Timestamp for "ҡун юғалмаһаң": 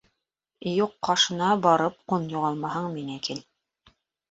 2.15-2.91